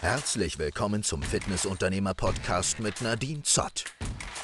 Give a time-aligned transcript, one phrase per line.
[0.00, 3.84] Herzlich willkommen zum Fitnessunternehmer-Podcast mit Nadine Zott.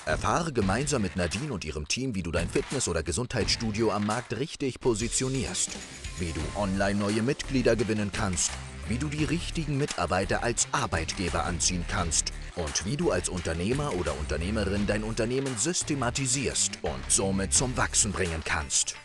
[0.04, 4.36] Erfahre gemeinsam mit Nadine und ihrem Team, wie du dein Fitness- oder Gesundheitsstudio am Markt
[4.36, 5.70] richtig positionierst,
[6.18, 8.50] wie du online neue Mitglieder gewinnen kannst,
[8.88, 14.18] wie du die richtigen Mitarbeiter als Arbeitgeber anziehen kannst und wie du als Unternehmer oder
[14.18, 18.96] Unternehmerin dein Unternehmen systematisierst und somit zum Wachsen bringen kannst.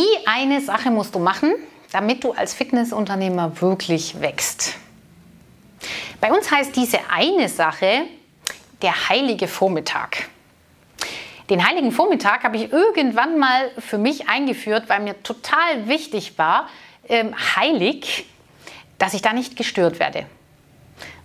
[0.00, 1.52] Die eine Sache musst du machen,
[1.92, 4.76] damit du als Fitnessunternehmer wirklich wächst.
[6.22, 8.06] Bei uns heißt diese eine Sache
[8.80, 10.30] der heilige Vormittag.
[11.50, 16.70] Den heiligen Vormittag habe ich irgendwann mal für mich eingeführt, weil mir total wichtig war,
[17.06, 18.24] ähm, heilig,
[18.96, 20.24] dass ich da nicht gestört werde.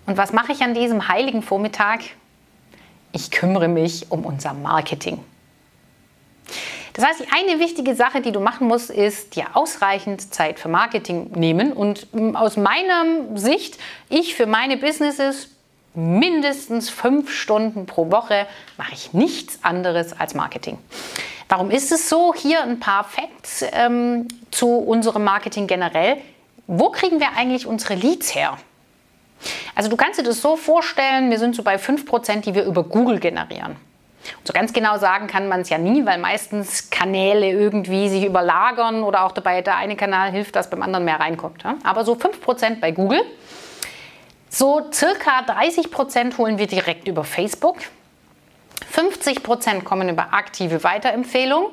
[0.06, 2.02] Und was mache ich an diesem heiligen Vormittag?
[3.14, 5.24] Ich kümmere mich um unser Marketing.
[6.96, 11.30] Das heißt, eine wichtige Sache, die du machen musst, ist dir ausreichend Zeit für Marketing
[11.36, 11.74] nehmen.
[11.74, 13.04] Und mm, aus meiner
[13.36, 15.50] Sicht, ich für meine Businesses
[15.94, 18.48] mindestens fünf Stunden pro Woche
[18.78, 20.78] mache ich nichts anderes als Marketing.
[21.50, 22.34] Warum ist es so?
[22.34, 26.18] Hier ein paar Facts ähm, zu unserem Marketing generell.
[26.66, 28.58] Wo kriegen wir eigentlich unsere Leads her?
[29.76, 32.84] Also du kannst dir das so vorstellen, wir sind so bei 5%, die wir über
[32.84, 33.76] Google generieren.
[34.44, 39.04] So ganz genau sagen kann man es ja nie, weil meistens Kanäle irgendwie sich überlagern
[39.04, 41.64] oder auch dabei der eine Kanal hilft, dass beim anderen mehr reinkommt.
[41.84, 43.22] Aber so 5% bei Google.
[44.50, 47.78] So circa 30% holen wir direkt über Facebook.
[48.96, 51.72] 50% kommen über aktive Weiterempfehlungen.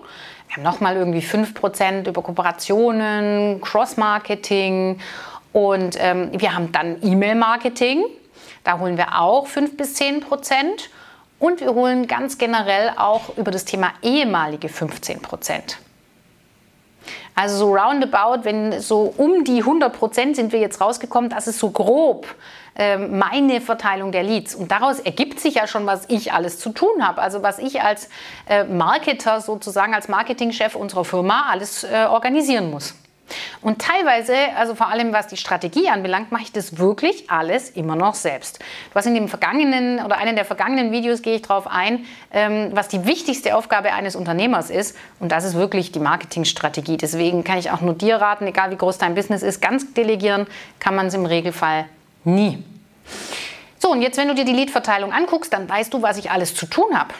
[0.49, 5.01] Wir haben nochmal irgendwie 5% über Kooperationen, Cross-Marketing
[5.53, 8.05] und ähm, wir haben dann E-Mail-Marketing.
[8.65, 10.91] Da holen wir auch 5 bis 10 Prozent.
[11.43, 15.79] Und wir holen ganz generell auch über das Thema ehemalige 15 Prozent.
[17.35, 21.59] Also so roundabout, wenn so um die 100 Prozent sind wir jetzt rausgekommen, das ist
[21.59, 22.33] so grob
[22.77, 24.55] äh, meine Verteilung der Leads.
[24.55, 27.21] Und daraus ergibt sich ja schon, was ich alles zu tun habe.
[27.21, 28.09] Also was ich als
[28.49, 32.95] äh, Marketer sozusagen, als Marketingchef unserer Firma alles äh, organisieren muss.
[33.61, 37.97] Und teilweise, also vor allem was die Strategie anbelangt, mache ich das wirklich alles immer
[37.97, 38.59] noch selbst.
[38.93, 42.89] Was in dem vergangenen oder einem der vergangenen Videos gehe ich darauf ein, ähm, was
[42.89, 44.97] die wichtigste Aufgabe eines Unternehmers ist.
[45.21, 46.97] Und das ist wirklich die Marketingstrategie.
[46.97, 50.47] Deswegen kann ich auch nur dir raten, egal wie groß dein Business ist, ganz delegieren
[50.79, 51.87] kann man es im Regelfall
[52.25, 52.63] nie.
[53.79, 56.55] So, und jetzt, wenn du dir die Leadverteilung anguckst, dann weißt du, was ich alles
[56.55, 57.15] zu tun habe.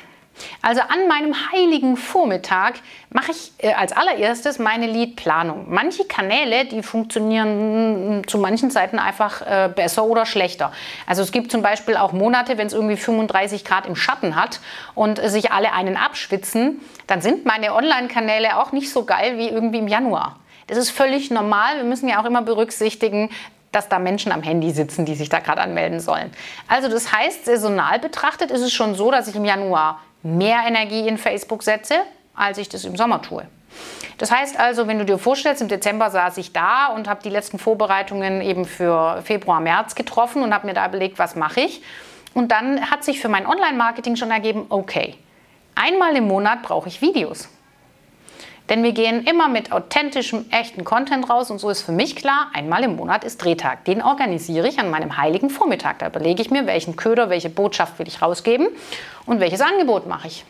[0.63, 2.75] Also an meinem heiligen Vormittag
[3.11, 5.67] mache ich äh, als allererstes meine Leadplanung.
[5.69, 10.73] Manche Kanäle, die funktionieren mm, zu manchen Zeiten einfach äh, besser oder schlechter.
[11.07, 14.61] Also es gibt zum Beispiel auch Monate, wenn es irgendwie 35 Grad im Schatten hat
[14.95, 19.79] und sich alle einen abschwitzen, dann sind meine Online-Kanäle auch nicht so geil wie irgendwie
[19.79, 20.39] im Januar.
[20.67, 21.77] Das ist völlig normal.
[21.77, 23.31] Wir müssen ja auch immer berücksichtigen,
[23.73, 26.31] dass da Menschen am Handy sitzen, die sich da gerade anmelden sollen.
[26.69, 31.07] Also das heißt, saisonal betrachtet ist es schon so, dass ich im Januar mehr Energie
[31.07, 31.95] in Facebook setze,
[32.35, 33.47] als ich das im Sommer tue.
[34.19, 37.31] Das heißt also, wenn du dir vorstellst, im Dezember saß ich da und habe die
[37.31, 41.83] letzten Vorbereitungen eben für Februar, März getroffen und habe mir da überlegt, was mache ich.
[42.35, 45.17] Und dann hat sich für mein Online-Marketing schon ergeben, okay,
[45.75, 47.49] einmal im Monat brauche ich Videos.
[48.69, 52.51] Denn wir gehen immer mit authentischem, echten Content raus und so ist für mich klar,
[52.53, 53.85] einmal im Monat ist Drehtag.
[53.85, 55.99] Den organisiere ich an meinem heiligen Vormittag.
[55.99, 58.69] Da überlege ich mir, welchen Köder, welche Botschaft will ich rausgeben
[59.27, 60.45] und welches Angebot mache ich.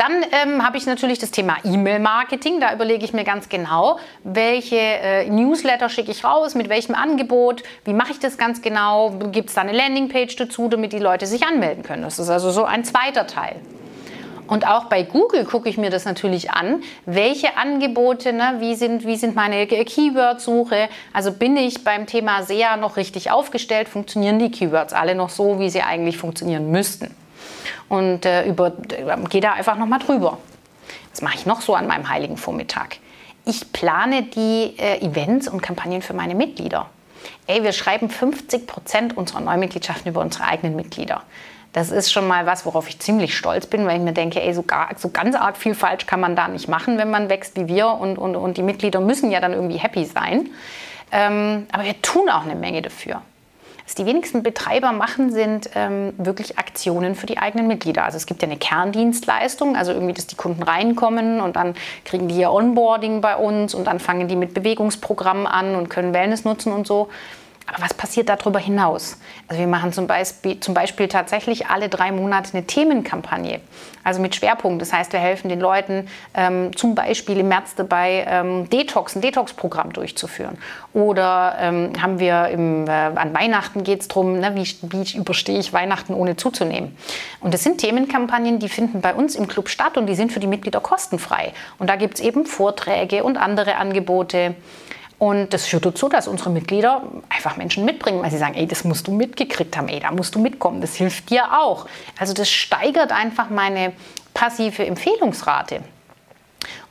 [0.00, 2.58] Dann ähm, habe ich natürlich das Thema E-Mail-Marketing.
[2.58, 7.62] Da überlege ich mir ganz genau, welche äh, Newsletter schicke ich raus, mit welchem Angebot,
[7.84, 11.26] wie mache ich das ganz genau, gibt es da eine Landingpage dazu, damit die Leute
[11.26, 12.02] sich anmelden können.
[12.02, 13.56] Das ist also so ein zweiter Teil.
[14.50, 19.06] Und auch bei Google gucke ich mir das natürlich an, welche Angebote, ne, wie, sind,
[19.06, 24.50] wie sind meine Keyword-Suche, also bin ich beim Thema SEA noch richtig aufgestellt, funktionieren die
[24.50, 27.14] Keywords alle noch so, wie sie eigentlich funktionieren müssten.
[27.88, 30.38] Und äh, über, äh, gehe da einfach nochmal drüber.
[31.12, 32.96] Was mache ich noch so an meinem heiligen Vormittag?
[33.44, 36.90] Ich plane die äh, Events und Kampagnen für meine Mitglieder.
[37.46, 41.22] Ey, wir schreiben 50 Prozent unserer Neumitgliedschaften über unsere eigenen Mitglieder.
[41.72, 44.52] Das ist schon mal was, worauf ich ziemlich stolz bin, weil ich mir denke, ey,
[44.52, 47.56] so, gar, so ganz arg viel falsch kann man da nicht machen, wenn man wächst
[47.56, 50.50] wie wir und, und, und die Mitglieder müssen ja dann irgendwie happy sein.
[51.12, 53.22] Ähm, aber wir tun auch eine Menge dafür.
[53.90, 58.04] Was die wenigsten Betreiber machen, sind ähm, wirklich Aktionen für die eigenen Mitglieder.
[58.04, 61.74] Also es gibt ja eine Kerndienstleistung, also irgendwie, dass die Kunden reinkommen und dann
[62.04, 66.14] kriegen die ihr Onboarding bei uns und dann fangen die mit Bewegungsprogrammen an und können
[66.14, 67.08] Wellness nutzen und so.
[67.66, 69.16] Aber was passiert darüber hinaus?
[69.46, 73.60] Also wir machen zum Beispiel, zum Beispiel tatsächlich alle drei Monate eine Themenkampagne,
[74.02, 74.82] also mit Schwerpunkt.
[74.82, 79.20] Das heißt, wir helfen den Leuten ähm, zum Beispiel im März dabei, ähm, Detox, ein
[79.20, 80.58] Detox-Programm durchzuführen.
[80.94, 85.58] Oder ähm, haben wir im, äh, an Weihnachten geht es darum, ne, wie, wie überstehe
[85.58, 86.96] ich Weihnachten ohne zuzunehmen.
[87.40, 90.40] Und das sind Themenkampagnen, die finden bei uns im Club statt und die sind für
[90.40, 91.52] die Mitglieder kostenfrei.
[91.78, 94.56] Und da gibt es eben Vorträge und andere Angebote.
[95.20, 98.84] Und das führt dazu, dass unsere Mitglieder einfach Menschen mitbringen, weil sie sagen, ey, das
[98.84, 101.86] musst du mitgekriegt haben, ey, da musst du mitkommen, das hilft dir auch.
[102.18, 103.92] Also das steigert einfach meine
[104.32, 105.82] passive Empfehlungsrate.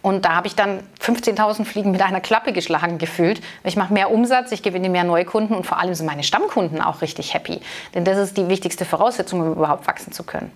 [0.04, 3.42] Und da habe ich dann 15.000 Fliegen mit einer Klappe geschlagen gefühlt.
[3.64, 7.02] Ich mache mehr Umsatz, ich gewinne mehr Neukunden und vor allem sind meine Stammkunden auch
[7.02, 7.62] richtig happy.
[7.96, 10.52] Denn das ist die wichtigste Voraussetzung, um überhaupt wachsen zu können.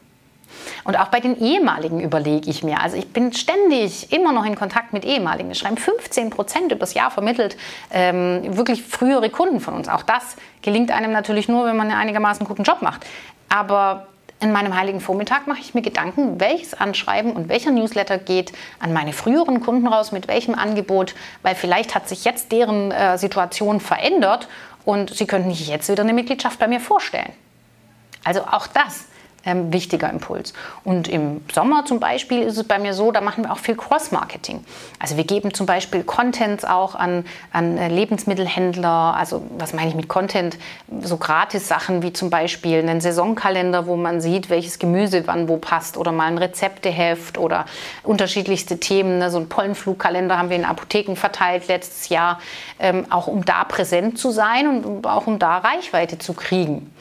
[0.84, 2.82] Und auch bei den ehemaligen überlege ich mir.
[2.82, 5.50] Also ich bin ständig immer noch in Kontakt mit ehemaligen.
[5.50, 7.58] Wir schreiben 15 Prozent übers Jahr vermittelt
[7.92, 9.88] ähm, wirklich frühere Kunden von uns.
[9.88, 13.06] Auch das gelingt einem natürlich nur, wenn man einen einigermaßen guten Job macht.
[13.50, 14.08] Aber
[14.44, 18.92] in meinem heiligen Vormittag mache ich mir Gedanken, welches Anschreiben und welcher Newsletter geht an
[18.92, 23.80] meine früheren Kunden raus, mit welchem Angebot, weil vielleicht hat sich jetzt deren äh, Situation
[23.80, 24.50] verändert
[24.84, 27.32] und sie könnten sich jetzt wieder eine Mitgliedschaft bei mir vorstellen.
[28.26, 29.06] Also auch das
[29.46, 30.54] ähm, wichtiger Impuls.
[30.84, 33.76] Und im Sommer zum Beispiel ist es bei mir so, da machen wir auch viel
[33.76, 34.64] Cross-Marketing.
[35.00, 39.16] Also wir geben zum Beispiel Contents auch an, an äh, Lebensmittelhändler.
[39.18, 40.58] Also was meine ich mit Content?
[41.02, 45.98] So Gratis-Sachen wie zum Beispiel einen Saisonkalender, wo man sieht, welches Gemüse wann wo passt
[45.98, 47.66] oder mal ein Rezepteheft oder
[48.04, 49.20] unterschiedlichste Themen.
[49.20, 49.30] Ne?
[49.30, 52.40] So ein Pollenflugkalender haben wir in Apotheken verteilt letztes Jahr,
[52.80, 56.92] ähm, auch um da präsent zu sein und auch um da Reichweite zu kriegen.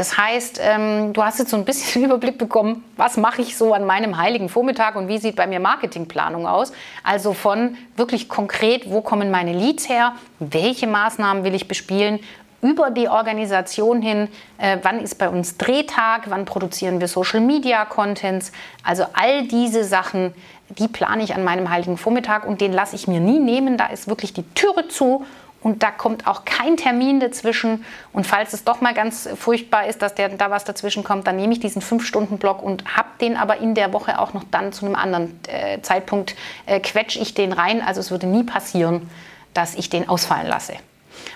[0.00, 3.74] Das heißt, ähm, du hast jetzt so ein bisschen Überblick bekommen, was mache ich so
[3.74, 6.72] an meinem heiligen Vormittag und wie sieht bei mir Marketingplanung aus.
[7.04, 12.18] Also von wirklich konkret, wo kommen meine Leads her, welche Maßnahmen will ich bespielen,
[12.62, 17.84] über die Organisation hin, äh, wann ist bei uns Drehtag, wann produzieren wir Social Media
[17.84, 18.52] Contents.
[18.82, 20.32] Also all diese Sachen,
[20.78, 23.76] die plane ich an meinem heiligen Vormittag und den lasse ich mir nie nehmen.
[23.76, 25.26] Da ist wirklich die Türe zu
[25.62, 27.84] und da kommt auch kein Termin dazwischen.
[28.12, 31.36] Und falls es doch mal ganz furchtbar ist, dass der, da was dazwischen kommt, dann
[31.36, 34.86] nehme ich diesen 5-Stunden-Block und habe den aber in der Woche auch noch dann zu
[34.86, 36.34] einem anderen äh, Zeitpunkt,
[36.66, 37.82] äh, quetsche ich den rein.
[37.82, 39.10] Also es würde nie passieren,
[39.52, 40.74] dass ich den ausfallen lasse.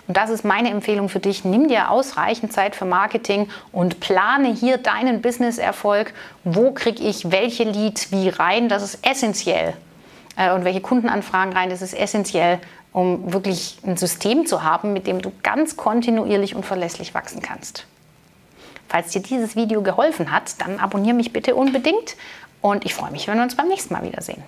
[0.06, 1.44] Und das ist meine Empfehlung für dich.
[1.44, 6.14] Nimm dir ausreichend Zeit für Marketing und plane hier deinen Business-Erfolg.
[6.44, 8.70] Wo kriege ich welche Leads wie rein?
[8.70, 9.74] Das ist essentiell.
[10.36, 12.60] Äh, und welche Kundenanfragen rein, das ist essentiell,
[12.92, 17.86] um wirklich ein System zu haben, mit dem du ganz kontinuierlich und verlässlich wachsen kannst.
[18.88, 22.16] Falls dir dieses Video geholfen hat, dann abonniere mich bitte unbedingt
[22.60, 24.42] und ich freue mich, wenn wir uns beim nächsten Mal wiedersehen.